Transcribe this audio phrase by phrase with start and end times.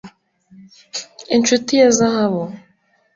[1.35, 2.43] inshuti ya zahabu!